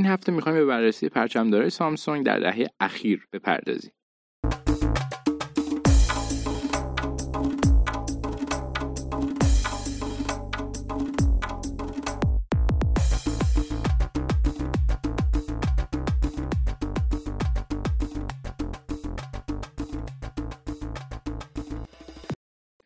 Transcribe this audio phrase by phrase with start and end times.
[0.00, 3.92] این هفته می‌خوایم به بررسی پرچمدارای سامسونگ در دهه اخیر بپردازیم.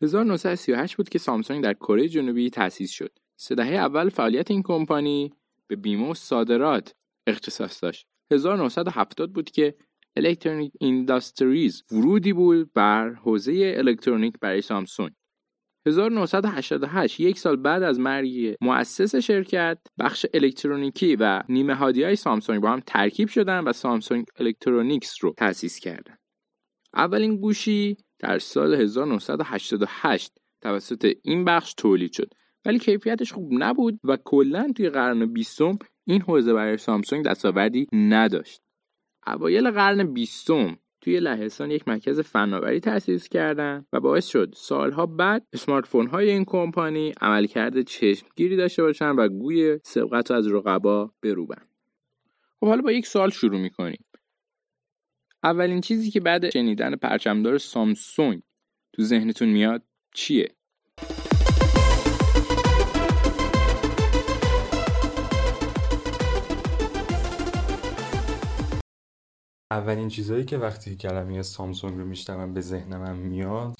[0.02, 3.18] 1938 بود که سامسونگ در کره جنوبی تأسیس شد.
[3.36, 5.32] سه دهه اول فعالیت این کمپانی
[5.66, 6.94] به بیمه و صادرات
[7.26, 8.06] اختصاص داشت.
[8.32, 9.74] 1970 بود که
[10.16, 15.12] Electronic Industries ورودی بود بر حوزه الکترونیک برای سامسونگ.
[15.86, 22.60] 1988 یک سال بعد از مرگ مؤسس شرکت بخش الکترونیکی و نیمه هادی های سامسونگ
[22.60, 26.16] با هم ترکیب شدن و سامسونگ الکترونیکس رو تأسیس کردن.
[26.94, 32.34] اولین گوشی در سال 1988 توسط این بخش تولید شد
[32.64, 38.60] ولی کیفیتش خوب نبود و کلا توی قرن بیستم این حوزه برای سامسونگ دستاوردی نداشت.
[39.26, 45.46] اوایل قرن بیستم توی لهستان یک مرکز فناوری تأسیس کردن و باعث شد سالها بعد
[45.52, 51.68] اسمارت فون های این کمپانی عملکرد چشمگیری داشته باشن و گوی سبقت از رقبا بروبن.
[52.60, 54.04] خب حالا با یک سوال شروع می‌کنیم.
[55.42, 58.42] اولین چیزی که بعد شنیدن پرچمدار سامسونگ
[58.92, 59.82] تو ذهنتون میاد
[60.14, 60.54] چیه؟
[69.74, 73.76] اولین چیزهایی که وقتی کلمه سامسونگ رو میشنوم به ذهن من میاد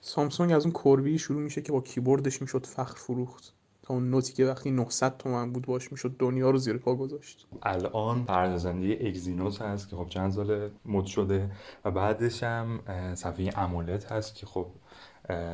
[0.00, 3.55] سامسونگ از اون کربی شروع میشه که با کیبوردش می‌شد فخر فروخت.
[3.86, 7.46] تا اون نوتی که وقتی 900 تومن بود باش می‌شد دنیا رو زیر پا گذاشت.
[7.62, 11.50] الان پردازنده اگزینوس هست که خب چند سال مد شده
[11.84, 12.80] و بعدش هم
[13.14, 14.66] صفحه امولت هست که خب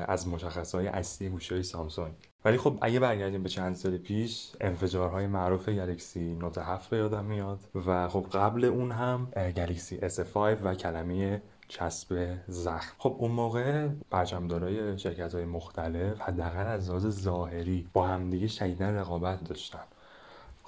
[0.08, 2.12] از مشخصهای اصلی گوشی سامسونگ.
[2.44, 7.24] ولی خب اگه برگردیم به چند سال پیش انفجارهای معروف گلکسی نوت 7 به یادم
[7.24, 11.42] میاد و خب قبل اون هم گلکسی S5 و کلمه
[11.72, 12.94] چسب زخم.
[12.98, 19.44] خب اون موقع پرچمدارای شرکت های مختلف حداقل از لحاظ ظاهری با همدیگه شدیدا رقابت
[19.44, 19.84] داشتن.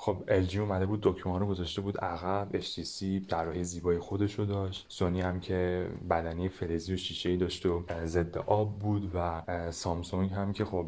[0.05, 4.87] خب LG اومده بود دکمه رو گذاشته بود عقب HTC طراحی زیبای خودش رو داشت.
[4.89, 10.33] سونی هم که بدنی فلزی و شیشه ای داشت و ضد آب بود و سامسونگ
[10.33, 10.87] هم که خب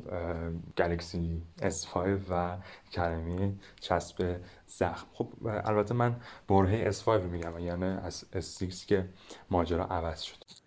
[0.78, 1.96] گلکسی S5
[2.30, 2.56] و
[2.92, 5.06] کلمه چسب زخم.
[5.12, 6.16] خب البته من
[6.48, 9.08] برهه S5 رو میگم یعنی از S6 که
[9.50, 10.65] ماجرا عوض شد.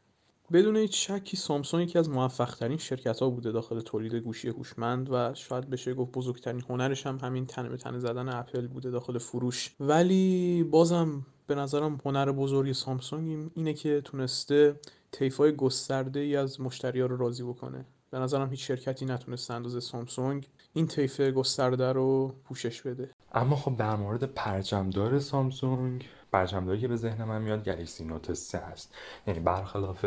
[0.52, 5.10] بدون هیچ شکی سامسونگ یکی از موفق ترین شرکت ها بوده داخل تولید گوشی هوشمند
[5.12, 9.18] و شاید بشه گفت بزرگترین هنرش هم همین تن به تن زدن اپل بوده داخل
[9.18, 9.76] فروش.
[9.80, 14.80] ولی بازم به نظرم هنر بزرگی سامسونگ اینه که تونسته
[15.12, 17.86] طیفای گسترده ای از مشتری ها رو راضی بکنه.
[18.12, 23.10] به نظرم هیچ شرکتی نتونسته اندازه سامسونگ این طیف گسترده رو پوشش بده.
[23.34, 28.58] اما خب در مورد پرچمدار سامسونگ پرچمداری که به ذهن من میاد گلکسی نوت 3
[28.58, 28.96] است.
[29.28, 30.06] یعنی برخلاف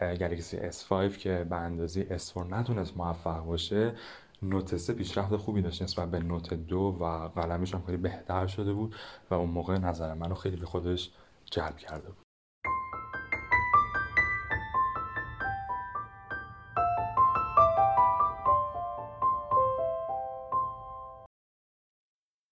[0.00, 3.94] گلکسی S5 که به اندازه S4 نتونست موفق باشه
[4.42, 7.04] نوت 3 پیشرفت خوبی داشت نسبت به نوت 2 و
[7.40, 8.94] قلمش هم خیلی بهتر شده بود
[9.30, 11.10] و اون موقع نظر منو خیلی به خودش
[11.50, 12.27] جلب کرده بود.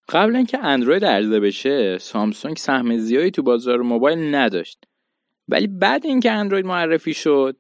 [0.09, 4.85] قبل اینکه اندروید عرضه بشه سامسونگ سهم زیادی تو بازار موبایل نداشت.
[5.49, 7.57] ولی بعد اینکه اندروید معرفی شد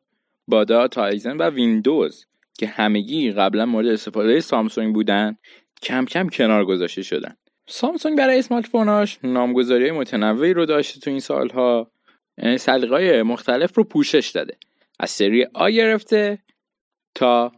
[0.48, 2.26] بادا تایزن و ویندوز
[2.58, 5.36] که همگی قبلا مورد استفاده سامسونگ بودن
[5.82, 7.36] کم کم کنار گذاشته شدن.
[7.66, 11.90] سامسونگ برای اسمارت فوناش نامگذاری متنوعی رو داشته تو این سالها.
[12.38, 14.56] یعنی سلیقه‌های مختلف رو پوشش داده.
[15.00, 16.38] از سری آ گرفته
[17.14, 17.52] تا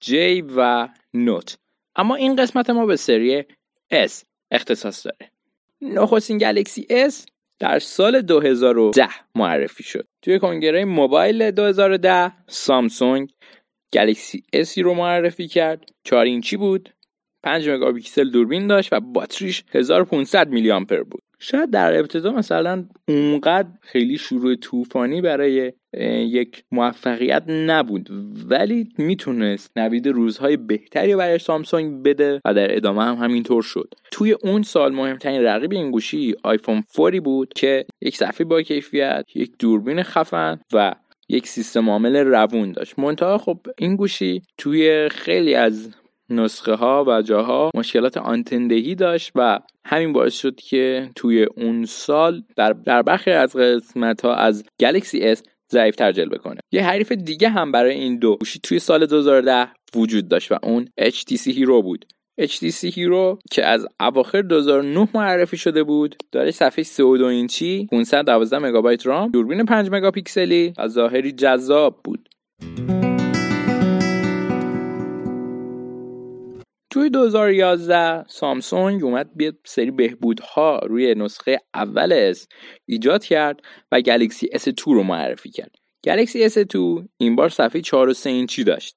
[0.00, 1.58] جی و نوت.
[1.96, 3.44] اما این قسمت ما به سری
[3.92, 5.30] S اختصاص داره.
[5.80, 7.14] نخستین گلکسی S
[7.58, 10.06] در سال 2010 معرفی شد.
[10.22, 13.32] توی کنگره موبایل 2010 سامسونگ
[13.92, 15.84] گلکسی S رو معرفی کرد.
[16.04, 16.94] 4 اینچی بود
[17.42, 21.22] 5 مگاپیکسل دوربین داشت و باتریش 1500 میلی آمپر بود.
[21.44, 25.72] شاید در ابتدا مثلا اونقدر خیلی شروع طوفانی برای
[26.28, 28.08] یک موفقیت نبود
[28.50, 33.94] ولی می‌تونست نوید روزهای بهتری برای سامسونگ بده و در ادامه هم همینطور شد.
[34.10, 39.24] توی اون سال مهمترین رقیب این گوشی آیفون 4 بود که یک صفحه با کیفیت
[39.34, 40.94] یک دوربین خفن و
[41.28, 42.98] یک سیستم عامل روون داشت.
[42.98, 45.90] منتها خب این گوشی توی خیلی از
[46.30, 52.42] نسخه ها و جاها مشکلات آنتن‌دهی داشت و همین باعث شد که توی اون سال
[52.56, 55.38] در, در برخی از قسمت ها از گلکسی S
[55.72, 56.60] ضعیفتر جلوه کنه.
[56.72, 60.88] یه حریف دیگه هم برای این دو گوشی توی سال 2010 وجود داشت و اون
[61.00, 62.06] HTC هیرو بود.
[62.40, 69.06] HTC هیرو که از اواخر 2009 معرفی شده بود دارای صفحه 3.2 اینچی 512 مگابایت
[69.06, 72.28] رام دوربین 5 مگاپیکسلی و ظاهری جذاب بود.
[76.92, 82.48] توی 2011 سامسونگ اومد یه سری بهبودها روی نسخه اول S
[82.86, 83.60] ایجاد کرد
[83.92, 85.74] و گلکسی S2 رو معرفی کرد.
[86.04, 86.76] گلکسی S2
[87.16, 88.96] این بار صفحه 4 3 اینچی داشت؟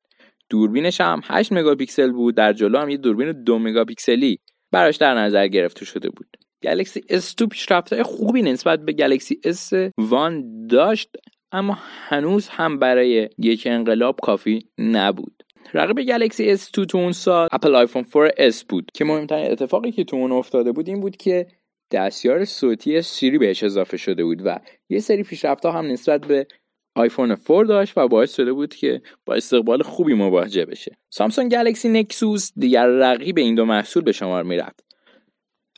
[0.50, 4.40] دوربینش هم 8 مگاپیکسل بود در جلو هم یه دوربین 2 مگاپیکسلی
[4.72, 6.38] براش در نظر گرفته شده بود.
[6.64, 11.10] گلکسی S2 پیشرفت‌های خوبی نسبت به گلکسی S1 داشت
[11.52, 15.45] اما هنوز هم برای یک انقلاب کافی نبود.
[15.74, 18.90] رقیب گلکسی S2 تو اون سال اپل آیفون 4S بود.
[18.94, 21.48] که مهمترین اتفاقی که تو اون افتاده بود این بود که
[21.92, 24.60] دستیار صوتی سیری بهش اضافه شده بود و
[24.90, 26.48] یه سری پیشرفت‌ها هم نسبت به
[26.96, 30.98] آیفون 4 داشت و باعث شده بود که با استقبال خوبی مواجه بشه.
[31.10, 34.86] سامسونگ گلکسی نکسوس دیگر رقیب این دو محصول به شمار می‌رفت.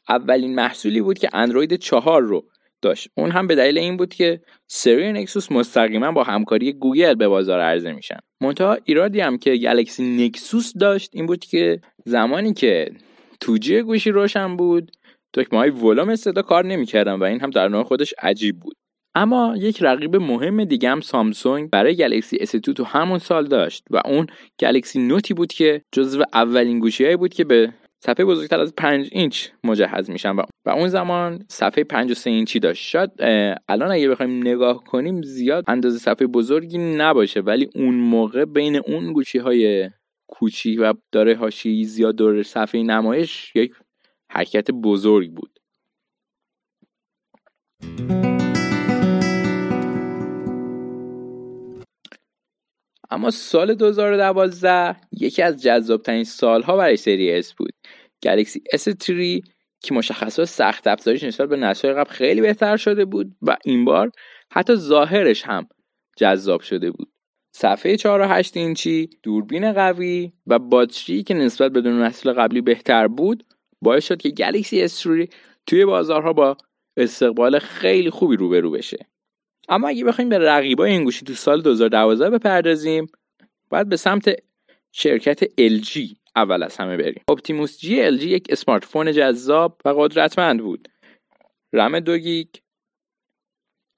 [0.10, 2.46] اولین محصولی بود که اندروید 4 رو
[2.82, 3.10] داشت.
[3.18, 7.60] اون هم به دلیل این بود که سری نکسوس مستقیما با همکاری گوگل به بازار
[7.60, 8.20] عرضه میشن.
[8.42, 12.92] منتها ایرادی هم که گلکسی نکسوس داشت این بود که زمانی که
[13.40, 14.92] توجیه گوشی روشن بود
[15.34, 18.76] دکمه های ولوم صدا کار نمی‌کردن و این هم در نوع خودش عجیب بود.
[19.16, 24.02] اما یک رقیب مهم دیگه هم سامسونگ برای گلکسی S2 تو همون سال داشت و
[24.06, 24.28] اون
[24.60, 29.48] گلکسی نوتی بود که جزو اولین گوشیهایی بود که به صفحه بزرگتر از 5 اینچ
[29.64, 32.84] مجهز میشن و, و اون زمان صفحه 5 و 3 اینچی داشت.
[32.84, 33.12] شاید
[33.68, 39.14] الان اگه بخوایم نگاه کنیم زیاد اندازه صفحه بزرگی نباشه ولی اون موقع بین اون
[39.14, 39.90] گوشی های
[40.28, 43.74] کوچی و داره هاشی زیاد دور صفحه نمایش یک
[44.30, 45.60] حرکت بزرگ بود.
[53.10, 57.74] اما سال 2012 یکی از جذابترین سالها برای سری S بود.
[58.24, 59.42] گلکسی S3
[59.84, 64.12] که مشخصات سخت افزاریش نسبت به نسل قبل خیلی بهتر شده بود و این بار
[64.52, 65.68] حتی ظاهرش هم
[66.18, 67.12] جذاب شده بود.
[67.56, 73.08] صفحه 4 و 8 اینچی دوربین قوی و باتری که نسبت به نسل قبلی بهتر
[73.08, 73.44] بود
[73.82, 75.34] باعث شد که گلکسی S3
[75.68, 76.58] توی بازارها با
[76.98, 78.98] استقبال خیلی خوبی روبرو بشه.
[79.68, 83.08] اما اگه بخوایم به رقیبای این گوشی تو سال 2012 بپردازیم
[83.70, 84.36] باید به سمت
[84.92, 87.24] شرکت LG اول از همه بریم.
[87.30, 90.88] اپتیموس G LG یک smart phone جذاب و قدرتمند بود.
[91.74, 92.48] رم دو گیگ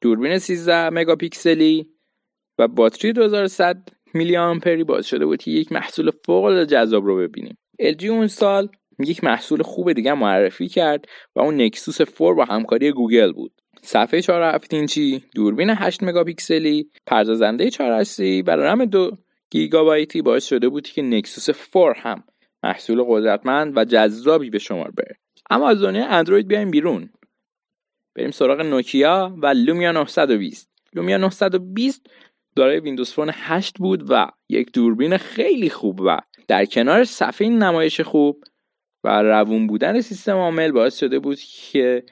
[0.01, 1.89] دوربین 13 مگاپیکسلی
[2.59, 7.17] و باتری 2100 میلی آمپری باعث شده بود که یک محصول فوق العاده جذاب رو
[7.17, 7.57] ببینیم.
[7.81, 8.69] LG اون سال
[8.99, 11.05] یک محصول خوب دیگه معرفی کرد
[11.35, 13.58] و اون نکسوس 4 با همکاری گوگل بود.
[13.81, 19.17] صفحه 4 اینچی دوربین 8 مگاپیکسلی پردازنده 4 هسته‌ای و رم 2
[19.49, 22.23] گیگابایتی باعث شده بود که نکسوس 4 هم
[22.63, 25.15] محصول قدرتمند و جذابی به شمار بره.
[25.49, 27.09] اما از دنیای اندروید بیایم بیرون.
[28.15, 32.07] بریم سراغ نوکیا و لومیا 920 لومیا 920
[32.55, 38.01] دارای ویندوز فون 8 بود و یک دوربین خیلی خوب و در کنار صفحه نمایش
[38.01, 38.43] خوب
[39.03, 42.03] و روون بودن سیستم عامل باعث شده بود که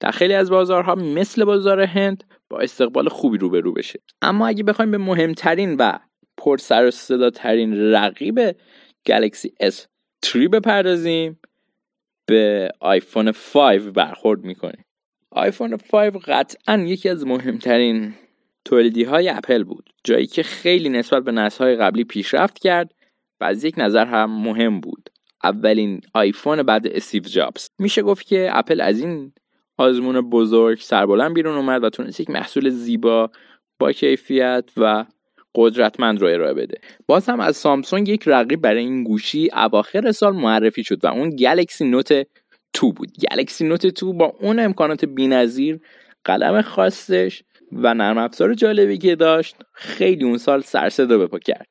[0.00, 4.00] در خیلی از بازارها مثل بازار هند با استقبال خوبی روبرو بشه.
[4.22, 5.98] اما اگه بخوایم به مهمترین و
[6.36, 8.56] پر سر و صدا ترین رقیب
[9.06, 11.40] گلکسی S3 بپردازیم
[12.26, 14.84] به آیفون 5 برخورد می‌کنیم.
[15.30, 18.14] آیفون 5 قطعا یکی از مهمترین
[18.64, 22.94] تولیدی های اپل بود جایی که خیلی نسبت به نسل های قبلی پیشرفت کرد
[23.40, 25.10] و از یک نظر هم مهم بود.
[25.44, 29.32] اولین آیفون بعد استیو جابز میشه گفت که اپل از این
[29.78, 33.30] آزمون بزرگ سربلند بیرون اومد و تونست یک محصول زیبا
[33.78, 35.04] با کیفیت و
[35.54, 36.78] قدرتمند رو ارائه بده.
[37.06, 41.30] باز هم از سامسونگ یک رقیب برای این گوشی اواخر سال معرفی شد و اون
[41.30, 42.12] گلکسی نوت
[42.80, 43.08] 2 بود.
[43.30, 45.80] گلکسی نوت 2 با اون امکانات بینظیر
[46.24, 47.42] قلم خاصش
[47.72, 51.66] و نرم افزار جالبی که داشت خیلی اون سال سرصدا به پا کرد.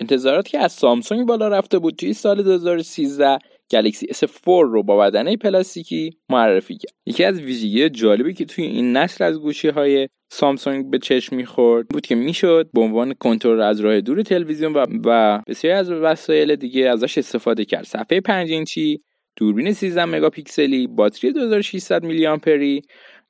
[0.00, 3.38] انتظارات که از سامسونگ بالا رفته بود توی سال 2013
[3.70, 6.94] گلکسی S4 رو با بدنه پلاستیکی معرفی کرد.
[7.06, 11.88] یکی از ویژگی جالبی که توی این نسل از گوشی های سامسونگ به چشم می‌خورد
[11.88, 16.56] بود که می‌شد به عنوان کنترل از راه دور تلویزیون و, و بسیاری از وسایل
[16.56, 17.84] دیگه ازش استفاده کرد.
[17.84, 19.02] صفحه 5 اینچی
[19.36, 22.82] دوربین 13 مگاپیکسلی باتری 2600 میلی آمپری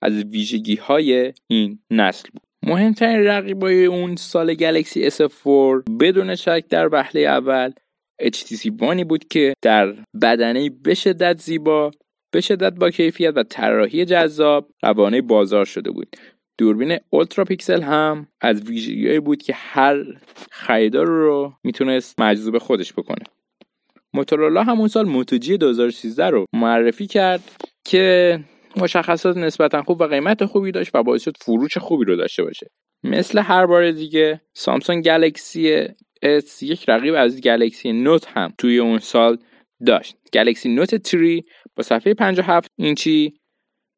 [0.03, 2.50] از ویژگی های این نسل بود.
[2.63, 7.73] مهمترین رقیبای اون سال گلکسی S4 بدون شک در وهله اول
[8.23, 11.91] HTC وانی بود که در بدنه به شدت زیبا
[12.33, 16.17] به شدت با کیفیت و طراحی جذاب روانه بازار شده بود.
[16.59, 20.05] دوربین اولترا پیکسل هم از ویژگیهایی بود که هر
[20.51, 23.25] خریدار رو می‌تونست مجذوب خودش بکنه.
[24.15, 27.43] موتورولا همون سال موتوجی 2013 رو معرفی کرد
[27.85, 28.39] که
[28.77, 32.67] مشخصات نسبتا خوب و قیمت خوبی داشت و باعث شد فروش خوبی رو داشته باشه.
[33.05, 35.87] مثل هر بار دیگه سامسونگ گلکسی
[36.23, 39.39] اس یک رقیب از گلکسی نوت هم توی اون سال
[39.87, 40.17] داشت.
[40.33, 41.43] گلکسی نوت 3
[41.77, 43.35] با صفحه 57 اینچی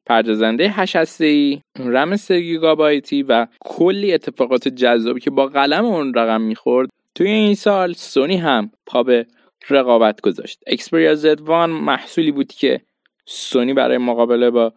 [0.06, 6.40] پردازنده 8 ای رم 3 گیگابایتی و کلی اتفاقات جذابی که با قلم اون رقم
[6.40, 6.88] می‌خورد.
[7.14, 9.26] توی این سال سونی هم پا به
[9.70, 10.60] رقابت گذاشت.
[10.66, 12.80] اکسپریا Z1 محصولی بود که
[13.26, 14.72] سونی برای مقابله با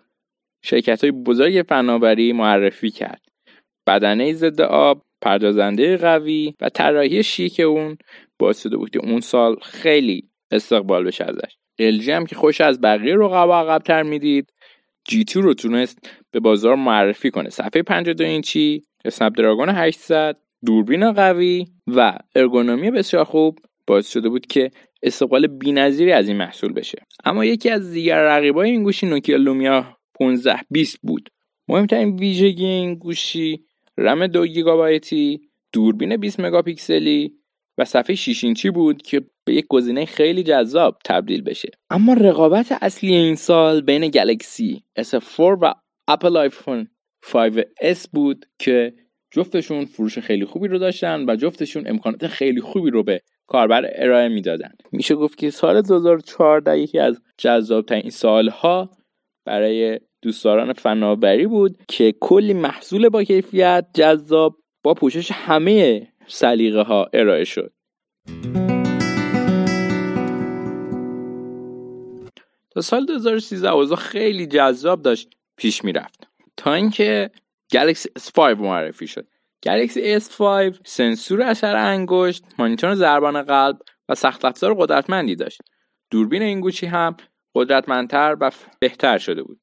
[0.63, 3.21] شرکت های بزرگ فناوری معرفی کرد.
[3.87, 7.97] بدنه ضد آب پردازنده قوی و طراحی شیک اون
[8.39, 11.57] باعث شده بود که اون سال خیلی استقبال بشه ازش.
[11.81, 14.53] LG هم که خوش از بقیه رقبا عقبتر می‌دید
[15.07, 17.49] جی رو تونست به بازار معرفی کنه.
[17.49, 24.45] صفحه 52 اینچی اسنپ دراگون 800 دوربین قوی و ارگونومی بسیار خوب باعث شده بود
[24.45, 24.71] که
[25.03, 26.97] استقبال بینظیری از این محصول بشه.
[27.25, 31.29] اما یکی از دیگر رقیبای این گوشی نوکیا لومیا 1520 بود.
[31.67, 33.65] مهمترین ویژگی این گوشی
[33.97, 35.41] رم دو گیگابایتی
[35.73, 37.33] دوربین 20 مگاپیکسلی
[37.77, 41.71] و صفحه 6 اینچی بود که به یک گزینه خیلی جذاب تبدیل بشه.
[41.89, 45.73] اما رقابت اصلی این سال بین گلکسی S4 و
[46.07, 46.87] اپل آیفون
[47.25, 48.93] 5S بود که
[49.31, 54.27] جفتشون فروش خیلی خوبی رو داشتن و جفتشون امکانات خیلی خوبی رو به کاربر ارائه
[54.27, 54.71] می‌دادن.
[54.91, 58.89] میشه گفت که سال 2014 یکی از جذابترین سالها
[59.45, 67.09] برای دوستداران فناوری بود که کلی محصول با کیفیت جذاب با پوشش همه سلیقه ها
[67.13, 67.73] ارائه شد.
[72.71, 76.27] تا سال 2013 اوضاع خیلی جذاب داشت پیش می‌رفت.
[76.57, 77.29] تا اینکه
[77.71, 79.27] گلکسی S5 معرفی شد.
[79.65, 83.77] گلکسی S5 سنسور اثر انگشت مانیتور ضربان قلب
[84.09, 85.61] و سخت افزار قدرتمندی داشت.
[86.11, 87.17] دوربین این گوشی هم
[87.55, 89.59] قدرتمندتر و بهتر شده بود.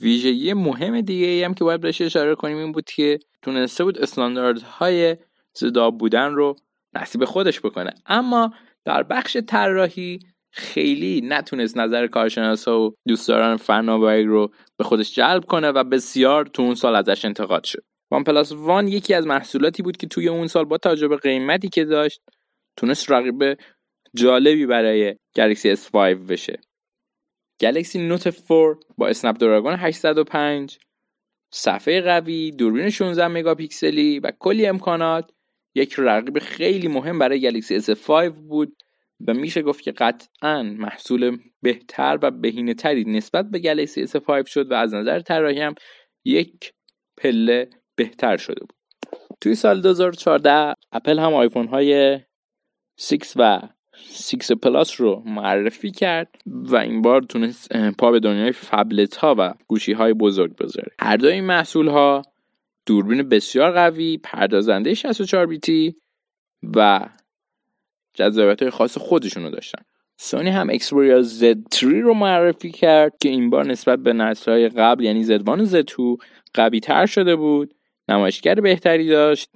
[0.00, 3.98] ویژگی مهم دیگه ای هم که باید بهش اشاره کنیم این بود که تونسته بود
[3.98, 5.16] استانداردهای
[5.54, 6.56] زداب بودن رو
[6.94, 7.94] نصیب خودش بکنه.
[8.06, 10.18] اما در بخش طراحی
[10.50, 16.62] خیلی نتونست نظر کارشناسا و دوستداران فناوری رو به خودش جلب کنه و بسیار تو
[16.62, 17.84] اون سال ازش انتقاد شد.
[18.12, 21.68] وان پلاس وان یکی از محصولاتی بود که توی اون سال با توجه به قیمتی
[21.68, 22.20] که داشت
[22.76, 23.58] تونست رقیب
[24.14, 25.94] جالبی برای گلکسی S5
[26.28, 26.60] بشه.
[27.60, 30.78] گلکسی نوت 4 با اسنپ دراگون 805
[31.50, 35.30] صفحه قوی دوربین 16 مگاپیکسلی و کلی امکانات.
[35.74, 38.82] یک رقیب خیلی مهم برای گلکسی S5 بود
[39.26, 44.70] و میشه گفت که قطعا محصول بهتر و بهینه تری نسبت به گلکسی S5 شد
[44.70, 45.74] و از نظر طراحی هم
[46.24, 46.72] یک
[47.16, 47.70] پله
[48.04, 48.72] بهتر شده بود.
[49.40, 52.20] توی سال 2014 اپل هم آیفون های
[52.98, 53.60] 6 و
[53.94, 59.54] 6 پلاس رو معرفی کرد و این بار تونست پا به دنیای فبلت ها و
[59.66, 60.92] گوشی های بزرگ بذاره.
[61.00, 62.22] هر دو این محصول ها
[62.86, 65.96] دوربین بسیار قوی پردازنده 64 بیتی
[66.76, 67.08] و
[68.14, 69.82] جذابیت های خاص خودشونو داشتن.
[70.16, 75.24] سونی هم اکسپریا Z3 رو معرفی کرد که این بار نسبت به نسلهای قبل یعنی
[75.24, 77.74] Z1 و Z2 قوی تر شده بود.
[78.08, 79.50] نمایشگر بهتری داشت.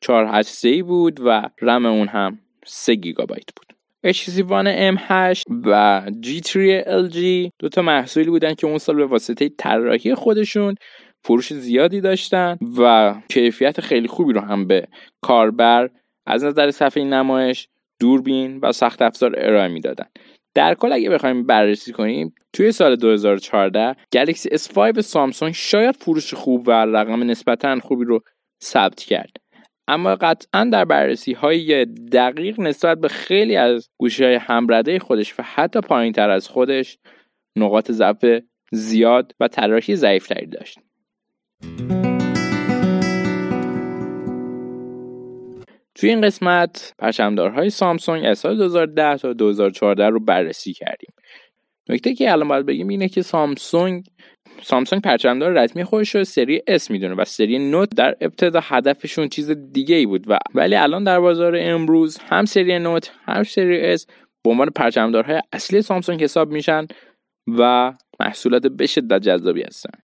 [0.00, 3.70] 4 ای بود و رم اون هم 3 گیگابایت بود.
[4.06, 9.50] HTC One M8 و G3 LG دو تا محصولی بودن که اون سال به واسطه
[9.58, 10.74] طراحی خودشون
[11.24, 14.88] فروش زیادی داشتن و کیفیت خیلی خوبی رو هم به
[15.20, 15.90] کاربر
[16.26, 17.68] از نظر صفحه نمایش
[18.00, 20.06] دوربین و سخت افزار ارائه می‌دادن.
[20.54, 26.68] در کل اگه بخوایم بررسی کنیم توی سال 2014 گلکسی S5 سامسونگ شاید فروش خوب
[26.68, 28.20] و رقم نسبتا خوبی رو
[28.62, 29.36] ثبت کرد.
[29.88, 35.42] اما قطعا در بررسی های دقیق نسبت به خیلی از گوشی های همرده خودش و
[35.42, 36.98] حتی پایین تر از خودش
[37.56, 38.24] نقاط ضعف
[38.72, 40.78] زیاد و طراحی ضعیفتری داشت.
[46.00, 51.10] توی این قسمت پرچمدارهای سامسونگ از سال 2010 تا 2014 رو بررسی کردیم.
[51.88, 54.04] نکته که الان باید بگیم اینه که سامسونگ
[54.62, 59.50] سامسونگ پرچمدار رسمی خودش رو سری اس می‌دونه و سری نوت در ابتدا هدفشون چیز
[59.50, 64.06] دیگه ای بود و ولی الان در بازار امروز هم سری نوت هم سری اس
[64.44, 66.86] به عنوان پرچمدارهای اصلی سامسونگ حساب میشن
[67.58, 70.09] و محصولات به شدت جذابی هستن.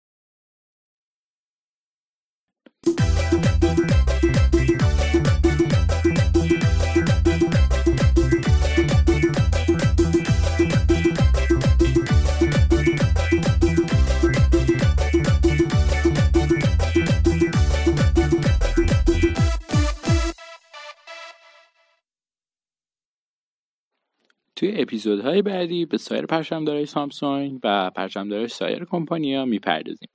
[24.56, 30.10] توی اپیزودهای بعدی به سایر پرچمدارای سامسونگ و پرچمدارای سایر کمپانیا می‌پردازیم.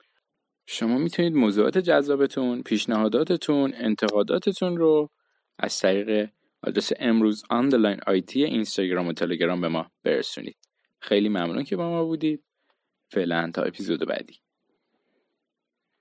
[0.67, 5.09] شما می‌تونید موضوعات جذابتون پیشنهاداتتون انتقاداتتون رو
[5.59, 6.29] از طریق
[6.63, 10.57] آدرس امروز underline IT اینستاگرام و تلگرام به ما برسونید.
[10.99, 12.43] خیلی ممنون که با ما بودید.
[13.11, 14.39] فعلا تا اپیزود بعدی.